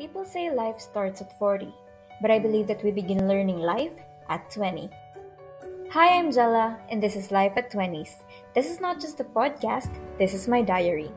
People 0.00 0.24
say 0.24 0.48
life 0.48 0.80
starts 0.80 1.20
at 1.20 1.36
40, 1.36 1.68
but 2.24 2.32
I 2.32 2.40
believe 2.40 2.64
that 2.72 2.80
we 2.80 2.88
begin 2.88 3.28
learning 3.28 3.60
life 3.60 3.92
at 4.32 4.48
20. 4.48 4.88
Hi, 5.92 6.16
I'm 6.16 6.32
Jella, 6.32 6.80
and 6.88 7.04
this 7.04 7.20
is 7.20 7.28
Life 7.28 7.52
at 7.60 7.68
20s. 7.68 8.24
This 8.56 8.72
is 8.72 8.80
not 8.80 8.96
just 8.96 9.20
a 9.20 9.28
podcast, 9.28 9.92
this 10.16 10.32
is 10.32 10.48
my 10.48 10.64
diary. 10.64 11.12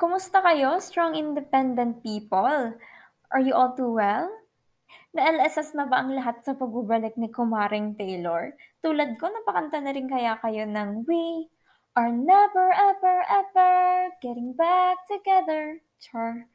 Kumusta 0.00 0.40
kayo, 0.40 0.80
strong 0.80 1.12
independent 1.12 2.00
people? 2.00 2.72
Are 3.28 3.44
you 3.44 3.52
all 3.52 3.76
too 3.76 3.92
well? 3.92 4.32
Na-LSS 5.12 5.76
na 5.76 5.84
ba 5.84 6.00
ang 6.00 6.16
lahat 6.16 6.40
sa 6.40 6.56
pagbabalik 6.56 7.20
ni 7.20 7.28
Kumaring 7.28 8.00
Taylor? 8.00 8.56
Tulad 8.80 9.20
ko, 9.20 9.28
napakanta 9.28 9.76
na 9.76 9.92
rin 9.92 10.08
kaya 10.08 10.40
kayo 10.40 10.64
ng 10.64 11.04
We 11.04 11.51
are 11.94 12.10
never 12.10 12.72
ever 12.72 13.22
ever 13.28 14.08
getting 14.22 14.54
back 14.54 14.96
together. 15.10 15.80
Char. 16.00 16.46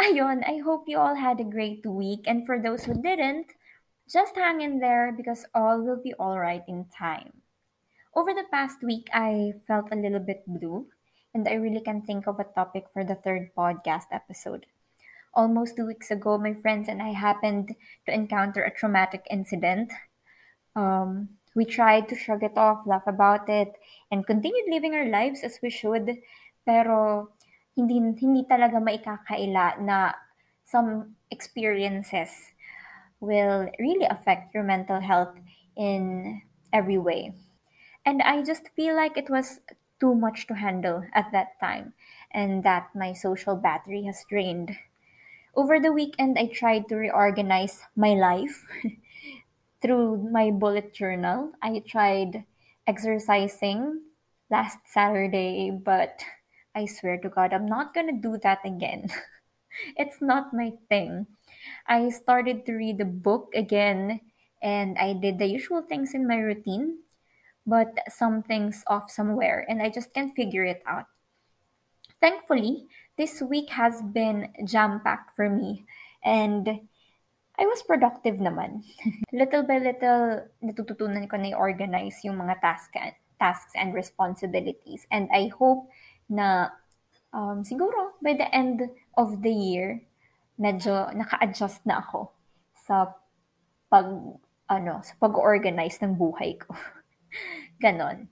Ayun, 0.00 0.40
I 0.48 0.64
hope 0.64 0.88
you 0.88 0.96
all 0.96 1.14
had 1.14 1.40
a 1.40 1.44
great 1.44 1.84
week. 1.84 2.24
And 2.24 2.46
for 2.46 2.56
those 2.56 2.84
who 2.84 2.96
didn't, 2.96 3.52
just 4.08 4.34
hang 4.34 4.60
in 4.60 4.80
there 4.80 5.12
because 5.12 5.44
all 5.54 5.82
will 5.84 6.00
be 6.02 6.14
alright 6.14 6.64
in 6.66 6.86
time. 6.88 7.44
Over 8.16 8.32
the 8.32 8.48
past 8.50 8.82
week, 8.82 9.08
I 9.12 9.60
felt 9.68 9.92
a 9.92 10.00
little 10.00 10.18
bit 10.18 10.42
blue, 10.46 10.88
and 11.32 11.46
I 11.46 11.54
really 11.54 11.80
can't 11.80 12.04
think 12.04 12.26
of 12.26 12.40
a 12.40 12.44
topic 12.44 12.86
for 12.92 13.04
the 13.04 13.14
third 13.14 13.54
podcast 13.54 14.10
episode. 14.10 14.66
Almost 15.32 15.76
two 15.76 15.86
weeks 15.86 16.10
ago, 16.10 16.38
my 16.38 16.54
friends 16.54 16.88
and 16.88 17.00
I 17.00 17.12
happened 17.12 17.76
to 18.06 18.12
encounter 18.12 18.64
a 18.64 18.74
traumatic 18.74 19.28
incident. 19.30 19.92
Um, 20.74 21.38
we 21.54 21.64
tried 21.64 22.08
to 22.08 22.16
shrug 22.16 22.42
it 22.42 22.56
off, 22.56 22.86
laugh 22.86 23.06
about 23.06 23.48
it, 23.48 23.74
and 24.10 24.26
continued 24.26 24.70
living 24.70 24.94
our 24.94 25.08
lives 25.08 25.42
as 25.42 25.58
we 25.62 25.70
should. 25.70 26.18
Pero 26.64 27.30
hindi, 27.76 27.98
hindi 27.98 28.44
talaga 28.44 28.78
maikakaila 28.78 29.80
na 29.80 30.12
some 30.64 31.16
experiences 31.30 32.52
will 33.20 33.68
really 33.78 34.06
affect 34.06 34.54
your 34.54 34.64
mental 34.64 35.00
health 35.00 35.34
in 35.76 36.42
every 36.72 36.98
way. 36.98 37.34
And 38.04 38.22
I 38.22 38.42
just 38.42 38.68
feel 38.76 38.96
like 38.96 39.16
it 39.16 39.28
was 39.28 39.60
too 40.00 40.14
much 40.14 40.46
to 40.46 40.54
handle 40.54 41.04
at 41.12 41.30
that 41.32 41.60
time, 41.60 41.92
and 42.32 42.64
that 42.64 42.88
my 42.94 43.12
social 43.12 43.56
battery 43.56 44.04
has 44.04 44.24
drained. 44.28 44.76
Over 45.54 45.78
the 45.78 45.92
weekend, 45.92 46.38
I 46.38 46.46
tried 46.46 46.88
to 46.88 46.96
reorganize 46.96 47.82
my 47.96 48.14
life 48.14 48.66
through 49.82 50.28
my 50.30 50.50
bullet 50.50 50.92
journal. 50.94 51.52
I 51.62 51.82
tried 51.86 52.44
exercising 52.86 54.02
last 54.50 54.78
Saturday, 54.86 55.70
but 55.70 56.20
I 56.74 56.86
swear 56.86 57.18
to 57.18 57.28
God, 57.28 57.52
I'm 57.52 57.66
not 57.66 57.94
gonna 57.94 58.20
do 58.20 58.38
that 58.42 58.60
again. 58.64 59.08
it's 59.96 60.20
not 60.20 60.54
my 60.54 60.72
thing. 60.88 61.26
I 61.86 62.10
started 62.10 62.66
to 62.66 62.74
read 62.74 62.98
the 62.98 63.08
book 63.08 63.52
again, 63.54 64.20
and 64.62 64.96
I 64.98 65.14
did 65.14 65.38
the 65.38 65.46
usual 65.46 65.82
things 65.82 66.14
in 66.14 66.26
my 66.26 66.36
routine, 66.36 66.98
but 67.66 67.90
something's 68.08 68.84
off 68.86 69.10
somewhere, 69.10 69.64
and 69.68 69.82
I 69.82 69.88
just 69.88 70.12
can't 70.14 70.34
figure 70.34 70.64
it 70.64 70.82
out. 70.86 71.06
Thankfully, 72.20 72.86
this 73.16 73.40
week 73.40 73.70
has 73.70 74.02
been 74.02 74.52
jam-packed 74.64 75.34
for 75.36 75.48
me, 75.48 75.86
and 76.24 76.88
I 77.60 77.68
was 77.68 77.84
productive 77.84 78.40
naman. 78.40 78.80
little 79.36 79.62
by 79.68 79.76
little, 79.76 80.48
natututunan 80.64 81.28
ko 81.28 81.36
na 81.36 81.52
i-organize 81.52 82.24
yung 82.24 82.40
mga 82.40 82.56
task, 82.64 82.96
tasks 83.36 83.76
and 83.76 83.92
responsibilities. 83.92 85.04
And 85.12 85.28
I 85.28 85.52
hope 85.52 85.92
na 86.32 86.72
um, 87.36 87.60
siguro 87.60 88.16
by 88.24 88.32
the 88.32 88.48
end 88.48 88.88
of 89.20 89.44
the 89.44 89.52
year, 89.52 90.00
medyo 90.56 91.12
naka-adjust 91.12 91.84
na 91.84 92.00
ako 92.00 92.32
sa 92.72 93.12
pag 93.92 94.08
ano, 94.70 95.02
sa 95.04 95.14
pag-organize 95.20 96.00
ng 96.00 96.16
buhay 96.16 96.56
ko. 96.56 96.72
Ganon. 97.82 98.30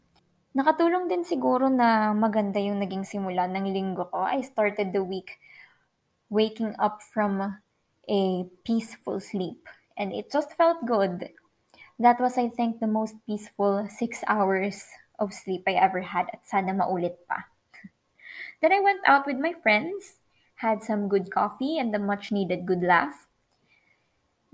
Nakatulong 0.56 1.10
din 1.10 1.26
siguro 1.26 1.68
na 1.68 2.16
maganda 2.16 2.56
yung 2.56 2.80
naging 2.80 3.04
simula 3.04 3.44
ng 3.44 3.68
linggo 3.68 4.08
ko. 4.08 4.24
I 4.24 4.40
started 4.40 4.96
the 4.96 5.04
week 5.04 5.36
waking 6.32 6.72
up 6.80 7.04
from 7.04 7.58
a 8.08 8.48
peaceful 8.64 9.20
sleep 9.20 9.68
and 9.96 10.12
it 10.12 10.32
just 10.32 10.56
felt 10.56 10.86
good. 10.86 11.30
That 11.98 12.20
was, 12.20 12.38
I 12.38 12.48
think, 12.48 12.80
the 12.80 12.86
most 12.86 13.16
peaceful 13.26 13.88
six 13.90 14.22
hours 14.26 14.86
of 15.18 15.34
sleep 15.34 15.64
I 15.66 15.74
ever 15.74 16.00
had 16.00 16.30
at 16.32 16.46
sana 16.46 16.72
maulit 16.72 17.18
pa. 17.26 17.50
then 18.62 18.72
I 18.72 18.80
went 18.80 19.02
out 19.06 19.26
with 19.26 19.36
my 19.36 19.52
friends, 19.52 20.22
had 20.62 20.82
some 20.82 21.10
good 21.10 21.30
coffee 21.30 21.78
and 21.78 21.94
a 21.94 21.98
much 21.98 22.30
needed 22.30 22.66
good 22.66 22.82
laugh. 22.82 23.26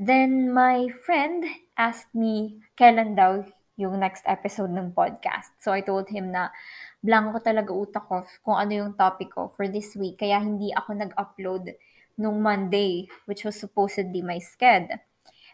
Then 0.01 0.53
my 0.53 0.89
friend 1.05 1.45
asked 1.77 2.11
me 2.17 2.65
kailan 2.75 3.15
daw 3.15 3.45
yung 3.77 4.01
next 4.01 4.23
episode 4.27 4.71
ng 4.71 4.95
podcast. 4.95 5.55
So 5.59 5.75
I 5.75 5.83
told 5.83 6.09
him 6.09 6.31
na 6.31 6.51
blanco 7.03 7.39
talaga 7.43 7.71
utak 7.75 8.07
ko 8.07 8.23
kung 8.43 8.57
ano 8.59 8.73
yung 8.73 8.93
topic 8.97 9.35
ko 9.35 9.51
for 9.53 9.67
this 9.67 9.93
week. 9.99 10.19
Kaya 10.19 10.41
hindi 10.41 10.71
ako 10.73 10.97
nag-upload 10.99 11.75
nung 12.17 12.43
Monday, 12.43 13.09
which 13.27 13.45
was 13.45 13.59
supposedly 13.59 14.23
my 14.23 14.39
sked. 14.39 15.01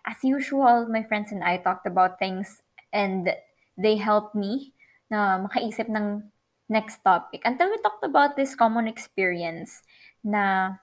As 0.05 0.19
usual, 0.25 0.89
my 0.89 1.05
friends 1.05 1.33
and 1.33 1.45
I 1.45 1.61
talked 1.61 1.87
about 1.87 2.19
things 2.19 2.63
and 2.93 3.29
they 3.77 3.97
helped 3.97 4.35
me 4.35 4.73
na 5.13 5.41
makaisip 5.45 5.89
ng 5.89 6.31
next 6.71 7.03
topic 7.03 7.43
until 7.45 7.69
we 7.69 7.77
talked 7.83 8.07
about 8.07 8.39
this 8.39 8.55
common 8.55 8.87
experience 8.87 9.83
na 10.23 10.77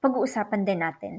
pag-uusapan 0.00 0.64
din 0.64 0.80
natin 0.80 1.14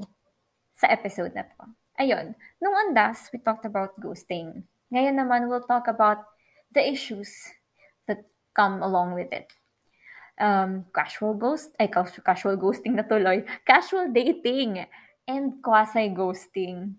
sa 0.74 0.90
episode 0.90 1.34
na 1.34 1.46
to. 1.46 1.62
Ayun, 1.98 2.34
nung 2.62 2.74
undas, 2.74 3.30
we 3.34 3.42
talked 3.42 3.66
about 3.66 3.94
ghosting. 3.98 4.66
Ngayon 4.94 5.18
naman, 5.18 5.50
we'll 5.50 5.66
talk 5.66 5.90
about 5.90 6.24
the 6.70 6.82
issues 6.82 7.30
that 8.06 8.22
come 8.54 8.82
along 8.82 9.14
with 9.14 9.30
it. 9.34 9.50
Um, 10.38 10.86
casual 10.94 11.34
ghost, 11.34 11.74
ay 11.82 11.90
casual 12.22 12.54
ghosting 12.54 12.94
na 12.94 13.02
tuloy, 13.02 13.42
casual 13.66 14.14
dating, 14.14 14.86
and 15.26 15.58
quasi-ghosting. 15.60 16.94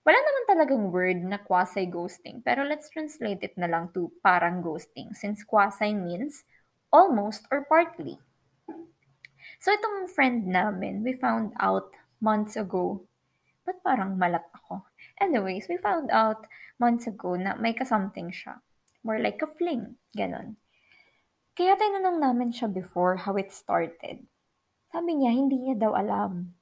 Wala 0.00 0.16
naman 0.16 0.44
talagang 0.48 0.84
word 0.88 1.20
na 1.20 1.36
quasi-ghosting, 1.36 2.40
pero 2.40 2.64
let's 2.64 2.88
translate 2.88 3.44
it 3.44 3.54
na 3.60 3.68
lang 3.68 3.92
to 3.92 4.08
parang 4.24 4.64
ghosting 4.64 5.12
since 5.12 5.44
quasi 5.44 5.92
means 5.92 6.42
almost 6.88 7.44
or 7.52 7.68
partly. 7.68 8.16
So 9.60 9.76
itong 9.76 10.08
friend 10.08 10.48
namin, 10.48 11.04
we 11.04 11.12
found 11.20 11.52
out 11.60 11.92
months 12.16 12.56
ago, 12.56 13.04
but 13.68 13.76
parang 13.84 14.16
malat 14.16 14.44
ako. 14.56 14.88
Anyways, 15.20 15.68
we 15.68 15.76
found 15.76 16.08
out 16.08 16.48
months 16.80 17.04
ago 17.04 17.36
na 17.36 17.52
may 17.60 17.76
kasamting 17.76 18.32
siya. 18.32 18.56
More 19.04 19.20
like 19.20 19.44
a 19.44 19.48
fling. 19.48 20.00
Ganon. 20.16 20.56
Kaya 21.60 21.76
tinanong 21.76 22.24
namin 22.24 22.56
siya 22.56 22.72
before 22.72 23.20
how 23.20 23.36
it 23.36 23.52
started. 23.52 24.24
Sabi 24.88 25.20
niya, 25.20 25.36
hindi 25.36 25.60
niya 25.60 25.76
daw 25.76 25.92
alam. 25.92 26.56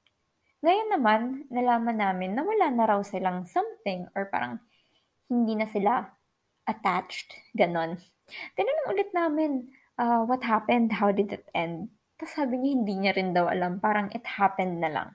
Ngayon 0.59 0.89
naman, 0.91 1.23
nalaman 1.55 2.03
namin 2.03 2.35
na 2.35 2.43
wala 2.43 2.67
na 2.67 2.83
raw 2.83 2.99
silang 3.07 3.47
something 3.47 4.11
or 4.19 4.27
parang 4.27 4.59
hindi 5.31 5.55
na 5.55 5.71
sila 5.71 6.03
attached. 6.67 7.31
Ganon. 7.55 8.03
Tinanong 8.59 8.91
ulit 8.91 9.15
namin, 9.15 9.71
uh, 10.03 10.27
what 10.27 10.43
happened? 10.43 10.99
How 10.99 11.15
did 11.15 11.31
it 11.31 11.47
end? 11.55 11.95
Tapos 12.19 12.35
sabi 12.35 12.59
niya, 12.59 12.71
hindi 12.83 12.95
niya 12.99 13.15
rin 13.15 13.31
daw 13.31 13.47
alam. 13.47 13.79
Parang 13.79 14.11
it 14.11 14.27
happened 14.27 14.83
na 14.83 14.91
lang. 14.91 15.09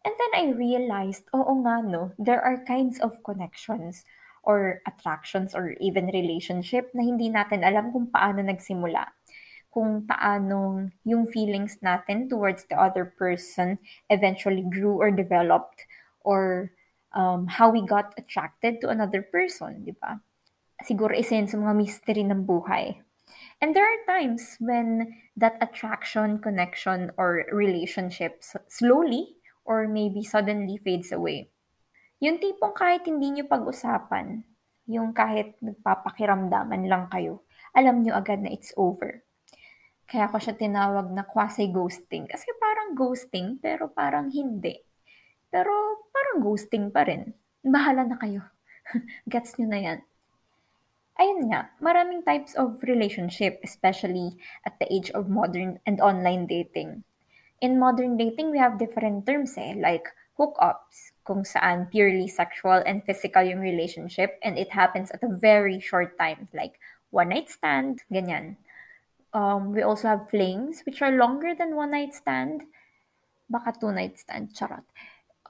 And 0.00 0.16
then 0.16 0.32
I 0.32 0.56
realized, 0.56 1.28
oo 1.36 1.52
nga 1.60 1.84
no, 1.84 2.16
there 2.16 2.40
are 2.40 2.64
kinds 2.64 2.96
of 3.04 3.20
connections 3.20 4.08
or 4.44 4.80
attractions 4.86 5.54
or 5.54 5.74
even 5.80 6.12
relationship 6.12 6.92
na 6.94 7.02
hindi 7.02 7.28
natin 7.28 7.64
alam 7.64 7.90
kung 7.90 8.08
paano 8.08 8.44
nagsimula. 8.44 9.10
Kung 9.72 10.06
paano 10.06 10.86
yung 11.02 11.26
feelings 11.26 11.82
natin 11.82 12.30
towards 12.30 12.64
the 12.70 12.78
other 12.78 13.04
person 13.04 13.80
eventually 14.06 14.62
grew 14.62 15.00
or 15.00 15.10
developed 15.10 15.82
or 16.22 16.70
um, 17.14 17.46
how 17.46 17.70
we 17.70 17.82
got 17.82 18.14
attracted 18.18 18.80
to 18.80 18.88
another 18.88 19.22
person, 19.22 19.82
di 19.82 19.94
ba? 19.96 20.20
Siguro 20.82 21.14
isa 21.14 21.38
yun 21.38 21.48
sa 21.48 21.58
mga 21.58 21.74
mystery 21.74 22.22
ng 22.22 22.44
buhay. 22.46 23.02
And 23.62 23.74
there 23.74 23.86
are 23.86 24.02
times 24.06 24.58
when 24.60 25.16
that 25.36 25.56
attraction, 25.62 26.38
connection, 26.38 27.10
or 27.16 27.46
relationship 27.50 28.42
slowly 28.68 29.40
or 29.64 29.88
maybe 29.88 30.22
suddenly 30.22 30.76
fades 30.76 31.10
away. 31.10 31.53
Yung 32.22 32.38
tipong 32.38 32.74
kahit 32.76 33.02
hindi 33.10 33.34
nyo 33.34 33.44
pag-usapan, 33.50 34.46
yung 34.86 35.10
kahit 35.16 35.56
nagpapakiramdaman 35.58 36.86
lang 36.86 37.10
kayo, 37.10 37.42
alam 37.74 38.04
nyo 38.04 38.14
agad 38.14 38.38
na 38.38 38.52
it's 38.52 38.70
over. 38.78 39.24
Kaya 40.04 40.28
ko 40.28 40.36
siya 40.36 40.54
tinawag 40.54 41.10
na 41.10 41.24
quasi-ghosting. 41.24 42.28
Kasi 42.28 42.46
parang 42.60 42.92
ghosting, 42.92 43.58
pero 43.58 43.88
parang 43.90 44.28
hindi. 44.28 44.76
Pero 45.48 45.72
parang 46.12 46.44
ghosting 46.44 46.92
pa 46.92 47.08
rin. 47.08 47.32
Bahala 47.64 48.04
na 48.04 48.20
kayo. 48.20 48.44
Gets 49.32 49.56
nyo 49.58 49.66
na 49.72 49.80
yan. 49.80 49.98
Ayun 51.14 51.46
nga, 51.46 51.70
maraming 51.78 52.26
types 52.26 52.58
of 52.58 52.82
relationship, 52.82 53.62
especially 53.62 54.34
at 54.66 54.74
the 54.82 54.86
age 54.90 55.14
of 55.14 55.30
modern 55.30 55.78
and 55.86 56.02
online 56.02 56.44
dating. 56.50 57.06
In 57.62 57.78
modern 57.78 58.18
dating, 58.18 58.50
we 58.50 58.58
have 58.58 58.82
different 58.82 59.22
terms 59.22 59.54
eh, 59.54 59.78
like 59.78 60.10
hookups, 60.38 61.14
kung 61.24 61.42
saan 61.44 61.90
purely 61.90 62.28
sexual 62.28 62.82
and 62.84 63.02
physical 63.06 63.42
yung 63.42 63.60
relationship 63.60 64.38
and 64.42 64.58
it 64.58 64.70
happens 64.70 65.10
at 65.10 65.22
a 65.22 65.30
very 65.30 65.80
short 65.80 66.18
time, 66.18 66.48
like 66.52 66.78
one 67.10 67.30
night 67.30 67.48
stand, 67.48 68.02
ganyan. 68.12 68.56
Um, 69.32 69.72
we 69.72 69.82
also 69.82 70.08
have 70.08 70.30
flings, 70.30 70.82
which 70.86 71.02
are 71.02 71.14
longer 71.14 71.54
than 71.54 71.74
one 71.74 71.90
night 71.90 72.14
stand, 72.14 72.62
baka 73.50 73.74
two 73.78 73.92
night 73.92 74.18
stand, 74.18 74.54
charot. 74.54 74.86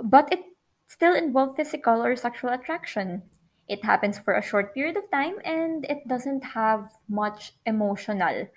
But 0.01 0.33
it 0.33 0.41
still 0.87 1.15
involve 1.15 1.57
physical 1.57 2.05
or 2.05 2.17
sexual 2.17 2.51
attraction. 2.53 3.23
It 3.69 3.85
happens 3.85 4.19
for 4.19 4.37
a 4.37 4.45
short 4.45 4.75
period 4.75 4.97
of 4.97 5.11
time 5.11 5.41
and 5.45 5.85
it 5.89 6.07
doesn't 6.07 6.45
have 6.45 6.93
much 7.09 7.53
emotional 7.65 8.49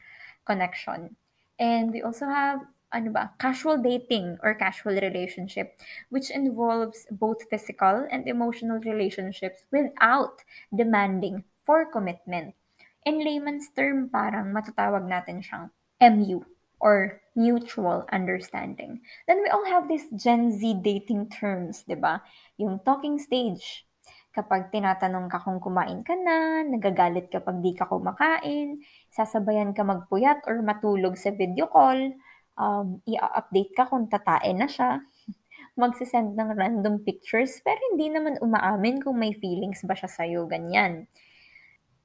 connection. 0.45 1.15
And 1.59 1.91
we 1.91 2.01
also 2.03 2.27
have 2.27 2.59
ano 2.93 3.11
ba, 3.11 3.35
casual 3.39 3.77
dating 3.83 4.39
or 4.39 4.55
casual 4.55 4.95
relationship, 4.95 5.75
which 6.09 6.31
involves 6.31 7.05
both 7.11 7.43
physical 7.51 8.07
and 8.07 8.27
emotional 8.27 8.79
relationships 8.79 9.67
without 9.71 10.43
demanding 10.71 11.43
for 11.67 11.83
commitment. 11.87 12.55
In 13.03 13.23
layman's 13.23 13.67
term, 13.75 14.07
parang 14.07 14.55
matatawag 14.55 15.07
natin 15.07 15.43
siyang 15.43 15.71
MU 15.99 16.43
or 16.79 17.19
mutual 17.35 18.05
understanding. 18.13 19.01
Then 19.25 19.41
we 19.41 19.49
all 19.49 19.65
have 19.65 19.89
these 19.89 20.07
Gen 20.13 20.53
Z 20.53 20.61
dating 20.83 21.31
terms, 21.33 21.83
di 21.83 21.97
ba? 21.97 22.21
Yung 22.61 22.79
talking 22.85 23.17
stage, 23.17 23.87
kapag 24.37 24.69
tinatanong 24.69 25.33
ka 25.33 25.41
kung 25.41 25.57
kumain 25.57 26.05
ka 26.05 26.13
na, 26.13 26.61
nagagalit 26.61 27.33
kapag 27.33 27.57
di 27.65 27.73
ka 27.73 27.89
kumakain, 27.89 28.77
sasabayan 29.09 29.73
ka 29.73 29.81
magpuyat 29.81 30.45
or 30.45 30.61
matulog 30.61 31.17
sa 31.17 31.33
video 31.33 31.65
call, 31.65 32.13
um, 32.57 32.99
i-update 33.05 33.71
ka 33.77 33.85
kung 33.87 34.09
tatain 34.09 34.57
na 34.59 34.67
siya, 34.67 34.99
magsisend 35.77 36.33
ng 36.33 36.57
random 36.57 37.05
pictures, 37.05 37.61
pero 37.61 37.77
hindi 37.93 38.09
naman 38.09 38.41
umaamin 38.41 38.99
kung 38.99 39.21
may 39.21 39.31
feelings 39.37 39.85
ba 39.85 39.93
siya 39.93 40.09
sa'yo, 40.09 40.49
ganyan. 40.49 41.05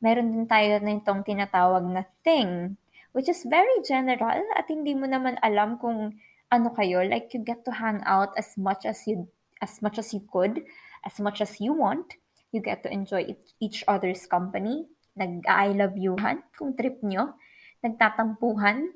Meron 0.04 0.28
din 0.30 0.44
tayo 0.44 0.76
na 0.84 1.00
itong 1.00 1.24
tinatawag 1.24 1.82
na 1.88 2.04
thing, 2.20 2.76
which 3.16 3.32
is 3.32 3.48
very 3.48 3.80
general 3.80 4.44
at 4.54 4.68
hindi 4.68 4.92
mo 4.92 5.08
naman 5.08 5.40
alam 5.40 5.80
kung 5.80 6.12
ano 6.52 6.68
kayo, 6.76 7.00
like 7.00 7.32
you 7.32 7.40
get 7.40 7.64
to 7.64 7.72
hang 7.72 8.04
out 8.04 8.36
as 8.36 8.52
much 8.60 8.84
as 8.84 9.08
you 9.08 9.24
as 9.64 9.80
much 9.80 9.96
as 9.96 10.12
you 10.12 10.20
could, 10.28 10.60
as 11.06 11.16
much 11.22 11.40
as 11.40 11.62
you 11.62 11.72
want, 11.72 12.18
you 12.50 12.60
get 12.60 12.82
to 12.82 12.90
enjoy 12.90 13.24
each 13.62 13.86
other's 13.86 14.26
company, 14.26 14.84
nag-I 15.14 15.72
love 15.72 15.94
youhan 15.94 16.42
kung 16.52 16.74
trip 16.74 16.98
nyo, 17.00 17.38
nagtatampuhan, 17.80 18.90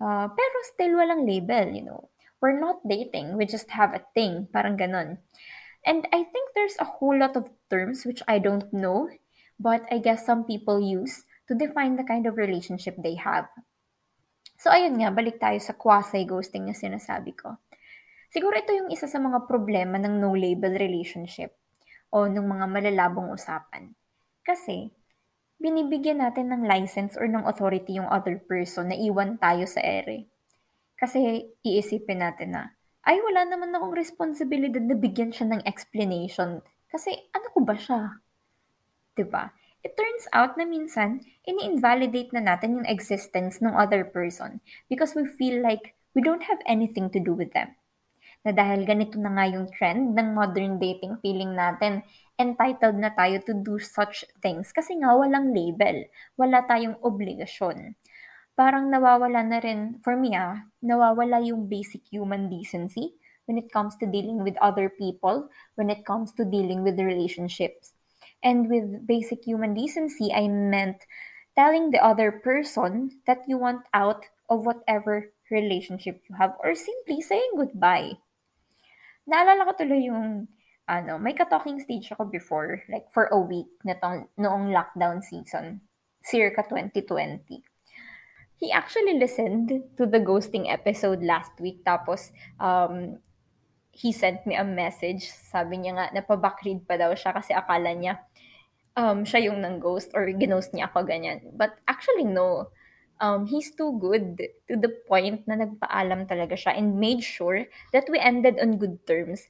uh, 0.00 0.26
pero 0.30 0.56
still 0.72 0.98
walang 0.98 1.26
label, 1.28 1.72
you 1.72 1.84
know. 1.84 2.08
We're 2.40 2.60
not 2.60 2.84
dating, 2.84 3.40
we 3.40 3.48
just 3.48 3.72
have 3.72 3.96
a 3.96 4.04
thing, 4.12 4.48
parang 4.52 4.76
ganon. 4.76 5.24
And 5.86 6.04
I 6.12 6.20
think 6.28 6.52
there's 6.52 6.76
a 6.78 6.88
whole 6.98 7.16
lot 7.16 7.34
of 7.34 7.48
terms 7.72 8.04
which 8.04 8.20
I 8.28 8.38
don't 8.38 8.68
know, 8.74 9.08
but 9.56 9.88
I 9.88 9.98
guess 9.98 10.26
some 10.26 10.44
people 10.44 10.82
use 10.82 11.24
to 11.48 11.56
define 11.56 11.96
the 11.96 12.04
kind 12.04 12.26
of 12.26 12.36
relationship 12.36 12.98
they 13.00 13.16
have. 13.16 13.48
So 14.56 14.72
ayun 14.72 15.00
nga, 15.00 15.12
balik 15.12 15.40
tayo 15.40 15.56
sa 15.60 15.76
quasi-ghosting 15.76 16.68
na 16.68 16.76
sinasabi 16.76 17.36
ko. 17.36 17.56
Siguro 18.32 18.56
ito 18.58 18.74
yung 18.74 18.90
isa 18.92 19.06
sa 19.06 19.20
mga 19.20 19.46
problema 19.48 19.96
ng 19.96 20.20
no-label 20.20 20.74
relationship 20.76 21.54
o 22.10 22.26
ng 22.26 22.42
mga 22.42 22.66
malalabong 22.68 23.32
usapan. 23.32 23.92
Kasi, 24.42 24.90
binibigyan 25.56 26.20
natin 26.20 26.52
ng 26.52 26.68
license 26.68 27.16
or 27.16 27.24
ng 27.28 27.44
authority 27.48 27.96
yung 27.96 28.08
other 28.08 28.36
person 28.44 28.92
na 28.92 28.96
iwan 28.96 29.40
tayo 29.40 29.64
sa 29.64 29.80
ere. 29.80 30.28
Kasi 30.96 31.48
iisipin 31.64 32.24
natin 32.24 32.56
na, 32.56 32.72
ay 33.06 33.20
wala 33.22 33.46
naman 33.46 33.72
akong 33.72 33.94
responsibilidad 33.94 34.82
na 34.82 34.96
bigyan 34.98 35.30
siya 35.30 35.46
ng 35.52 35.62
explanation. 35.68 36.60
Kasi 36.90 37.12
ano 37.32 37.46
ko 37.52 37.58
ba 37.62 37.76
siya? 37.76 38.00
ba? 38.10 39.14
Diba? 39.16 39.44
It 39.86 39.94
turns 39.94 40.26
out 40.34 40.58
na 40.58 40.66
minsan, 40.66 41.22
ini-invalidate 41.46 42.34
na 42.34 42.42
natin 42.42 42.82
yung 42.82 42.88
existence 42.90 43.62
ng 43.62 43.70
other 43.70 44.02
person 44.02 44.58
because 44.90 45.14
we 45.14 45.22
feel 45.22 45.62
like 45.62 45.94
we 46.10 46.24
don't 46.24 46.42
have 46.42 46.58
anything 46.66 47.06
to 47.14 47.22
do 47.22 47.38
with 47.38 47.54
them 47.54 47.70
na 48.42 48.50
dahil 48.50 48.82
ganito 48.82 49.14
na 49.18 49.30
nga 49.34 49.46
yung 49.46 49.70
trend 49.70 50.14
ng 50.14 50.34
modern 50.34 50.82
dating, 50.82 51.18
feeling 51.22 51.54
natin 51.54 52.02
entitled 52.36 53.00
na 53.00 53.12
tayo 53.12 53.40
to 53.44 53.56
do 53.56 53.80
such 53.80 54.24
things 54.44 54.72
kasi 54.72 54.96
nga 55.00 55.16
walang 55.16 55.56
label, 55.56 56.04
wala 56.36 56.64
tayong 56.68 57.00
obligasyon. 57.00 57.96
Parang 58.56 58.88
nawawala 58.88 59.44
na 59.44 59.60
rin, 59.60 60.00
for 60.00 60.16
me 60.16 60.32
ah, 60.36 60.64
nawawala 60.80 61.44
yung 61.44 61.68
basic 61.68 62.04
human 62.08 62.48
decency 62.48 63.16
when 63.44 63.56
it 63.60 63.68
comes 63.72 63.96
to 63.96 64.08
dealing 64.08 64.40
with 64.40 64.56
other 64.60 64.88
people, 64.88 65.48
when 65.76 65.88
it 65.88 66.04
comes 66.04 66.32
to 66.36 66.44
dealing 66.44 66.80
with 66.84 67.00
relationships. 67.00 67.92
And 68.44 68.68
with 68.68 69.06
basic 69.06 69.44
human 69.44 69.72
decency, 69.72 70.32
I 70.32 70.48
meant 70.48 71.04
telling 71.56 71.90
the 71.90 72.04
other 72.04 72.30
person 72.30 73.22
that 73.26 73.44
you 73.48 73.56
want 73.56 73.88
out 73.94 74.28
of 74.48 74.66
whatever 74.66 75.32
relationship 75.50 76.22
you 76.28 76.36
have 76.36 76.52
or 76.60 76.74
simply 76.74 77.20
saying 77.20 77.56
goodbye. 77.56 78.20
Naalala 79.26 79.66
ko 79.66 79.72
tuloy 79.74 80.06
yung 80.06 80.46
ano, 80.86 81.18
may 81.18 81.34
ka-talking 81.34 81.82
stage 81.82 82.10
ako 82.14 82.30
before, 82.30 82.82
like 82.88 83.10
for 83.10 83.26
a 83.30 83.38
week 83.38 83.70
na 83.82 83.98
tong, 83.98 84.30
noong 84.38 84.70
lockdown 84.70 85.22
season, 85.22 85.82
circa 86.22 86.62
2020. 86.62 87.62
He 88.56 88.72
actually 88.72 89.20
listened 89.20 89.68
to 90.00 90.06
the 90.06 90.22
ghosting 90.22 90.70
episode 90.70 91.20
last 91.20 91.52
week, 91.60 91.84
tapos 91.84 92.32
um, 92.56 93.20
he 93.92 94.14
sent 94.14 94.46
me 94.46 94.56
a 94.56 94.64
message. 94.64 95.28
Sabi 95.28 95.82
niya 95.82 95.92
nga, 95.98 96.06
napabakread 96.16 96.86
pa 96.88 96.96
daw 96.96 97.12
siya 97.12 97.36
kasi 97.36 97.52
akala 97.52 97.92
niya 97.92 98.22
um, 98.96 99.22
siya 99.22 99.52
yung 99.52 99.60
nang 99.60 99.78
ghost 99.78 100.10
or 100.16 100.24
ginost 100.32 100.72
niya 100.72 100.88
ako 100.88 101.04
ganyan. 101.04 101.44
But 101.52 101.76
actually, 101.86 102.24
no 102.24 102.72
um, 103.20 103.46
he's 103.46 103.72
too 103.76 103.96
good 104.00 104.40
to 104.68 104.74
the 104.76 104.92
point 105.06 105.44
na 105.48 105.60
nagpaalam 105.60 106.28
talaga 106.28 106.56
siya 106.56 106.76
and 106.76 106.96
made 107.00 107.22
sure 107.22 107.68
that 107.92 108.08
we 108.08 108.18
ended 108.18 108.56
on 108.60 108.80
good 108.80 109.00
terms. 109.06 109.44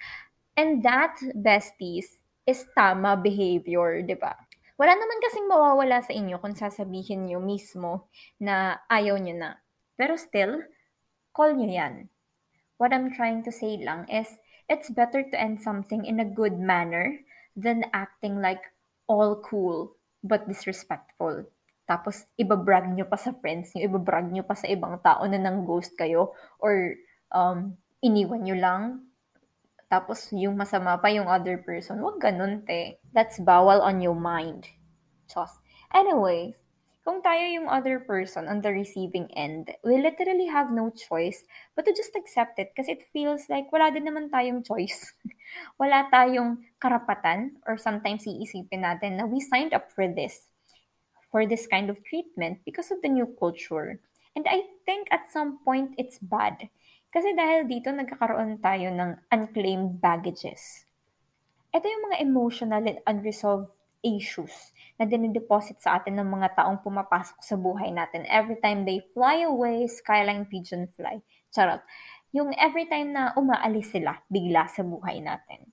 And 0.56 0.80
that, 0.82 1.20
besties, 1.36 2.16
is 2.48 2.64
tama 2.72 3.20
behavior, 3.20 4.00
di 4.00 4.16
ba? 4.16 4.32
Wala 4.80 4.92
naman 4.96 5.20
kasing 5.20 5.48
mawawala 5.48 6.00
sa 6.00 6.12
inyo 6.12 6.40
kung 6.40 6.56
sasabihin 6.56 7.28
nyo 7.28 7.40
mismo 7.40 8.08
na 8.40 8.80
ayaw 8.88 9.20
nyo 9.20 9.36
na. 9.36 9.50
Pero 9.96 10.16
still, 10.16 10.64
call 11.32 11.56
nyo 11.56 11.68
yan. 11.68 12.08
What 12.76 12.92
I'm 12.92 13.12
trying 13.12 13.44
to 13.48 13.52
say 13.52 13.80
lang 13.80 14.08
is, 14.08 14.28
it's 14.68 14.92
better 14.92 15.24
to 15.24 15.36
end 15.36 15.60
something 15.64 16.04
in 16.04 16.20
a 16.20 16.28
good 16.28 16.60
manner 16.60 17.24
than 17.56 17.88
acting 17.96 18.40
like 18.40 18.60
all 19.08 19.40
cool 19.40 19.96
but 20.20 20.44
disrespectful. 20.44 21.48
Tapos, 21.86 22.26
ibabrag 22.34 22.90
nyo 22.90 23.06
pa 23.06 23.16
sa 23.16 23.32
friends 23.32 23.72
nyo, 23.72 23.86
ibabrag 23.86 24.28
nyo 24.28 24.42
pa 24.42 24.58
sa 24.58 24.66
ibang 24.66 24.98
tao 25.00 25.22
na 25.24 25.38
nang 25.38 25.62
ghost 25.62 25.94
kayo, 25.94 26.34
or 26.58 26.98
um, 27.30 27.78
iniwan 28.02 28.42
nyo 28.42 28.56
lang, 28.58 29.05
tapos 29.86 30.30
yung 30.34 30.58
masama 30.58 30.98
pa 30.98 31.08
yung 31.12 31.30
other 31.30 31.62
person. 31.62 32.02
Huwag 32.02 32.18
ganun, 32.18 32.66
te. 32.66 32.98
That's 33.14 33.38
bawal 33.38 33.78
on 33.82 34.02
your 34.02 34.18
mind. 34.18 34.66
Just. 35.30 35.62
Anyways, 35.94 36.58
kung 37.06 37.22
tayo 37.22 37.46
yung 37.46 37.70
other 37.70 38.02
person 38.02 38.50
on 38.50 38.58
the 38.66 38.74
receiving 38.74 39.30
end, 39.38 39.70
we 39.86 39.94
literally 40.02 40.50
have 40.50 40.74
no 40.74 40.90
choice 40.90 41.46
but 41.78 41.86
to 41.86 41.94
just 41.94 42.18
accept 42.18 42.58
it 42.58 42.74
kasi 42.74 42.98
it 42.98 43.06
feels 43.14 43.46
like 43.46 43.70
wala 43.70 43.94
din 43.94 44.10
naman 44.10 44.26
tayong 44.26 44.66
choice. 44.66 45.14
wala 45.80 46.10
tayong 46.10 46.58
karapatan 46.82 47.54
or 47.62 47.78
sometimes 47.78 48.26
iisipin 48.26 48.82
natin 48.82 49.22
na 49.22 49.24
we 49.24 49.38
signed 49.38 49.70
up 49.70 49.86
for 49.94 50.10
this 50.10 50.50
for 51.30 51.46
this 51.46 51.70
kind 51.70 51.86
of 51.86 52.02
treatment 52.02 52.58
because 52.66 52.90
of 52.90 52.98
the 53.06 53.10
new 53.10 53.30
culture. 53.38 54.02
And 54.34 54.46
I 54.50 54.66
think 54.82 55.06
at 55.14 55.30
some 55.30 55.62
point 55.62 55.94
it's 55.98 56.18
bad. 56.18 56.68
Kasi 57.10 57.32
dahil 57.32 57.64
dito 57.64 57.88
nagkakaroon 57.94 58.58
tayo 58.60 58.92
ng 58.92 59.30
unclaimed 59.32 60.02
baggages. 60.02 60.86
Ito 61.72 61.84
yung 61.86 62.04
mga 62.10 62.18
emotional 62.24 62.82
and 62.84 63.00
unresolved 63.04 63.70
issues 64.06 64.54
na 64.96 65.04
dinideposit 65.04 65.82
sa 65.82 65.98
atin 65.98 66.22
ng 66.22 66.28
mga 66.28 66.54
taong 66.56 66.80
pumapasok 66.80 67.42
sa 67.42 67.58
buhay 67.58 67.90
natin 67.90 68.22
every 68.30 68.56
time 68.62 68.86
they 68.86 69.02
fly 69.12 69.42
away, 69.42 69.84
skyline 69.90 70.46
pigeon 70.46 70.86
fly. 70.94 71.18
Charot. 71.50 71.82
Yung 72.32 72.52
every 72.54 72.86
time 72.86 73.16
na 73.16 73.32
umaalis 73.34 73.90
sila 73.90 74.20
bigla 74.28 74.68
sa 74.68 74.84
buhay 74.84 75.18
natin. 75.24 75.72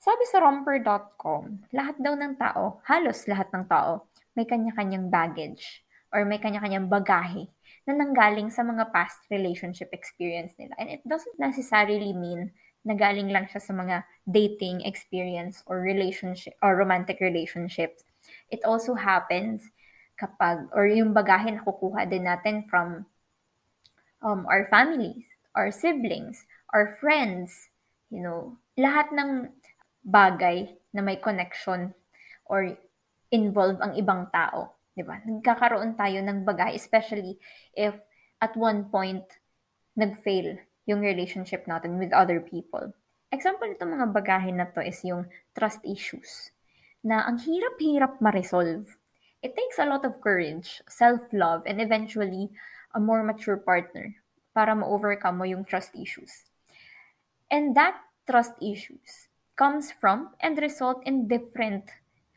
Sabi 0.00 0.24
sa 0.24 0.40
romper.com, 0.40 1.68
lahat 1.76 1.96
daw 2.00 2.16
ng 2.16 2.40
tao, 2.40 2.80
halos 2.88 3.28
lahat 3.28 3.52
ng 3.52 3.68
tao, 3.68 4.08
may 4.32 4.48
kanya-kanyang 4.48 5.12
baggage 5.12 5.84
or 6.08 6.24
may 6.24 6.40
kanya-kanyang 6.40 6.88
bagahe 6.88 7.52
na 7.90 7.98
nanggaling 7.98 8.54
sa 8.54 8.62
mga 8.62 8.94
past 8.94 9.18
relationship 9.26 9.90
experience 9.90 10.54
nila. 10.54 10.78
And 10.78 10.86
it 10.86 11.02
doesn't 11.02 11.34
necessarily 11.42 12.14
mean 12.14 12.54
na 12.86 12.94
galing 12.94 13.28
lang 13.28 13.50
siya 13.50 13.60
sa 13.60 13.74
mga 13.74 14.06
dating 14.24 14.86
experience 14.86 15.60
or 15.66 15.82
relationship 15.82 16.54
or 16.62 16.78
romantic 16.78 17.18
relationships. 17.18 18.06
It 18.48 18.62
also 18.62 18.94
happens 18.94 19.68
kapag 20.16 20.70
or 20.72 20.88
yung 20.88 21.12
bagahe 21.12 21.50
na 21.50 21.64
kukuha 21.64 22.08
din 22.08 22.28
natin 22.28 22.68
from 22.68 23.04
um, 24.22 24.46
our 24.48 24.68
families, 24.68 25.24
our 25.56 25.72
siblings, 25.72 26.44
our 26.72 26.96
friends, 27.00 27.72
you 28.08 28.20
know, 28.20 28.56
lahat 28.76 29.12
ng 29.12 29.48
bagay 30.04 30.72
na 30.96 31.00
may 31.04 31.16
connection 31.16 31.92
or 32.48 32.76
involve 33.30 33.76
ang 33.80 33.92
ibang 33.96 34.28
tao, 34.32 34.72
'di 35.00 35.08
ba? 35.08 35.16
Nagkakaroon 35.24 35.96
tayo 35.96 36.20
ng 36.20 36.44
bagay 36.44 36.76
especially 36.76 37.40
if 37.72 37.96
at 38.36 38.52
one 38.52 38.92
point 38.92 39.24
nag-fail 39.96 40.60
yung 40.84 41.00
relationship 41.00 41.64
natin 41.64 41.96
with 41.96 42.12
other 42.12 42.44
people. 42.44 42.92
Example 43.32 43.64
nito 43.64 43.88
mga 43.88 44.12
bagahe 44.12 44.52
na 44.52 44.68
to 44.68 44.84
is 44.84 45.00
yung 45.00 45.24
trust 45.56 45.80
issues 45.88 46.52
na 47.00 47.24
ang 47.24 47.40
hirap-hirap 47.40 48.20
ma-resolve. 48.20 48.84
It 49.40 49.56
takes 49.56 49.80
a 49.80 49.88
lot 49.88 50.04
of 50.04 50.20
courage, 50.20 50.84
self-love, 50.84 51.64
and 51.64 51.80
eventually 51.80 52.52
a 52.92 53.00
more 53.00 53.24
mature 53.24 53.56
partner 53.56 54.20
para 54.52 54.76
ma-overcome 54.76 55.40
mo 55.40 55.48
yung 55.48 55.64
trust 55.64 55.96
issues. 55.96 56.44
And 57.48 57.72
that 57.72 57.96
trust 58.28 58.60
issues 58.60 59.32
comes 59.56 59.88
from 59.96 60.36
and 60.44 60.60
result 60.60 61.00
in 61.08 61.24
different 61.24 61.88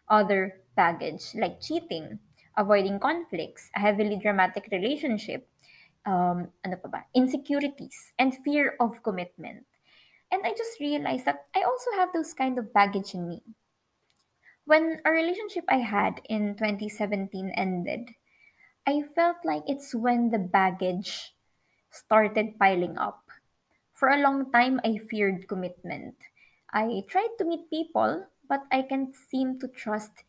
other 0.07 0.63
baggage 0.75 1.33
like 1.35 1.61
cheating, 1.61 2.19
avoiding 2.57 2.99
conflicts, 2.99 3.69
a 3.75 3.79
heavily 3.79 4.17
dramatic 4.17 4.67
relationship, 4.71 5.49
um, 6.05 6.51
ano 6.65 6.77
pa 6.77 6.89
ba, 6.89 7.01
insecurities, 7.13 8.13
and 8.19 8.35
fear 8.43 8.75
of 8.79 9.03
commitment. 9.03 9.65
And 10.31 10.45
I 10.45 10.53
just 10.53 10.79
realized 10.79 11.25
that 11.25 11.47
I 11.55 11.63
also 11.63 11.91
have 11.95 12.13
those 12.13 12.33
kind 12.33 12.57
of 12.59 12.73
baggage 12.73 13.13
in 13.13 13.27
me. 13.29 13.43
When 14.65 14.99
a 15.05 15.11
relationship 15.11 15.63
I 15.69 15.77
had 15.77 16.19
in 16.27 16.57
2017 16.57 17.51
ended, 17.51 18.15
I 18.87 19.03
felt 19.03 19.37
like 19.45 19.63
it's 19.67 19.95
when 19.95 20.31
the 20.31 20.39
baggage 20.39 21.35
started 21.91 22.59
piling 22.59 22.97
up. 22.97 23.29
For 23.93 24.09
a 24.09 24.19
long 24.21 24.51
time, 24.51 24.81
I 24.83 24.97
feared 24.97 25.47
commitment. 25.47 26.17
I 26.73 27.03
tried 27.09 27.35
to 27.39 27.45
meet 27.45 27.69
people, 27.69 28.27
but 28.47 28.67
I 28.71 28.83
can't 28.83 29.15
seem 29.15 29.59
to 29.59 29.67
trust 29.69 30.23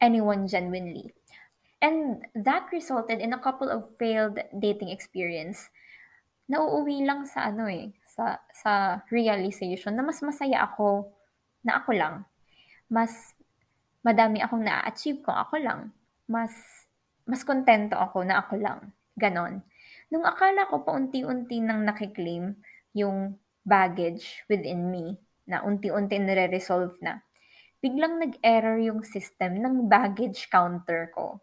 anyone 0.00 0.48
genuinely. 0.48 1.14
And 1.80 2.28
that 2.36 2.68
resulted 2.72 3.24
in 3.24 3.32
a 3.32 3.40
couple 3.40 3.72
of 3.72 3.88
failed 3.96 4.36
dating 4.52 4.92
experience. 4.92 5.72
Nauuwi 6.52 7.08
lang 7.08 7.24
sa 7.24 7.48
ano 7.48 7.64
eh, 7.72 7.96
sa, 8.04 8.36
sa 8.52 9.00
realization 9.08 9.96
na 9.96 10.04
mas 10.04 10.20
masaya 10.20 10.68
ako 10.68 11.08
na 11.64 11.80
ako 11.80 11.90
lang. 11.96 12.14
Mas 12.92 13.32
madami 14.04 14.44
akong 14.44 14.60
na-achieve 14.60 15.24
kung 15.24 15.36
ako 15.36 15.56
lang. 15.56 15.80
Mas, 16.28 16.52
mas 17.24 17.40
kontento 17.48 17.96
ako 17.96 18.28
na 18.28 18.44
ako 18.44 18.60
lang. 18.60 18.92
Ganon. 19.16 19.64
Nung 20.12 20.26
akala 20.26 20.68
ko 20.68 20.84
paunti-unti 20.84 21.62
nang 21.62 21.86
nakiklaim 21.86 22.60
yung 22.92 23.40
baggage 23.62 24.42
within 24.50 24.90
me, 24.90 25.16
na 25.50 25.66
unti-unti 25.66 26.18
nire-resolve 26.18 26.98
na, 27.02 27.22
biglang 27.82 28.22
nag-error 28.22 28.78
yung 28.78 29.02
system 29.02 29.58
ng 29.58 29.90
baggage 29.90 30.46
counter 30.46 31.10
ko. 31.10 31.42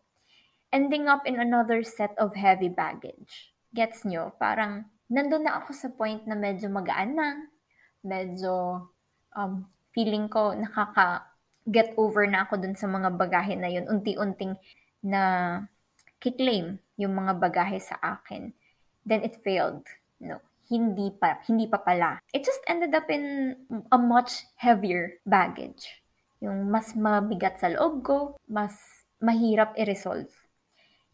Ending 0.71 1.07
up 1.07 1.23
in 1.23 1.39
another 1.39 1.81
set 1.81 2.11
of 2.19 2.35
heavy 2.35 2.67
baggage. 2.67 3.55
Gets 3.71 4.03
nyo? 4.03 4.35
Parang 4.35 4.87
nandun 5.07 5.47
na 5.47 5.63
ako 5.63 5.71
sa 5.71 5.89
point 5.91 6.23
na 6.27 6.35
medyo 6.35 6.67
magaan 6.67 7.15
na, 7.15 7.29
medyo 8.03 8.83
um, 9.31 9.63
feeling 9.95 10.27
ko 10.27 10.51
nakaka-get 10.51 11.95
over 11.95 12.27
na 12.27 12.43
ako 12.43 12.59
dun 12.59 12.75
sa 12.75 12.87
mga 12.91 13.15
bagahe 13.15 13.55
na 13.55 13.71
yun. 13.71 13.87
Unti-unting 13.87 14.59
na 15.03 15.21
kiklaim 16.19 16.83
yung 16.99 17.13
mga 17.15 17.39
bagahe 17.39 17.79
sa 17.79 17.95
akin. 18.01 18.51
Then 19.07 19.23
it 19.23 19.39
failed. 19.45 19.87
No, 20.19 20.43
hindi 20.67 21.13
pa, 21.15 21.39
hindi 21.47 21.69
pa 21.69 21.79
pala. 21.79 22.19
It 22.35 22.43
just 22.43 22.59
ended 22.67 22.91
up 22.91 23.07
in 23.07 23.55
a 23.93 23.99
much 23.99 24.49
heavier 24.59 25.23
baggage. 25.23 26.03
Yung 26.43 26.69
mas 26.69 26.93
mabigat 26.93 27.61
sa 27.61 27.71
loob 27.71 28.03
ko, 28.03 28.17
mas 28.45 28.75
mahirap 29.23 29.73
i-resolve. 29.79 30.29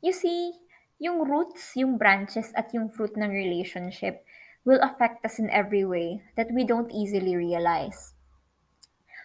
You 0.03 0.11
see, 0.11 0.59
yung 0.99 1.23
roots, 1.23 1.79
yung 1.79 1.95
branches, 1.95 2.51
at 2.59 2.75
yung 2.75 2.91
fruit 2.91 3.15
ng 3.15 3.31
relationship 3.31 4.27
will 4.67 4.83
affect 4.83 5.23
us 5.23 5.39
in 5.39 5.47
every 5.47 5.87
way 5.87 6.19
that 6.35 6.51
we 6.51 6.67
don't 6.67 6.91
easily 6.91 7.39
realize. 7.39 8.11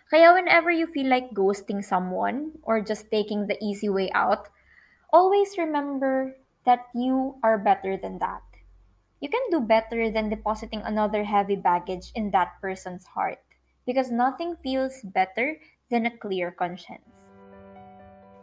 Kaya 0.07 0.31
whenever 0.31 0.71
you 0.71 0.87
feel 0.87 1.11
like 1.11 1.35
ghosting 1.35 1.83
someone 1.83 2.63
or 2.63 2.79
just 2.79 3.11
taking 3.11 3.51
the 3.51 3.59
easy 3.59 3.91
way 3.91 4.07
out, 4.15 4.55
always 5.11 5.59
remember 5.59 6.39
that 6.63 6.87
you 6.95 7.43
are 7.43 7.59
better 7.59 7.99
than 7.99 8.23
that. 8.23 8.47
You 9.19 9.29
can 9.29 9.43
do 9.51 9.59
better 9.59 10.15
than 10.15 10.31
depositing 10.31 10.87
another 10.87 11.25
heavy 11.27 11.57
baggage 11.59 12.15
in 12.15 12.31
that 12.31 12.55
person's 12.63 13.19
heart 13.19 13.43
because 13.83 14.15
nothing 14.15 14.55
feels 14.63 15.03
better 15.03 15.59
than 15.91 16.07
a 16.07 16.17
clear 16.17 16.55
conscience. 16.55 17.18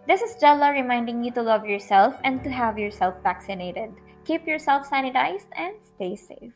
This 0.07 0.21
is 0.21 0.35
Jella 0.39 0.69
reminding 0.69 1.23
you 1.23 1.31
to 1.31 1.41
love 1.41 1.65
yourself 1.65 2.21
and 2.23 2.43
to 2.43 2.51
have 2.51 2.77
yourself 2.77 3.15
vaccinated. 3.23 3.89
Keep 4.23 4.45
yourself 4.45 4.87
sanitized 4.87 5.49
and 5.57 5.73
stay 5.81 6.15
safe. 6.15 6.53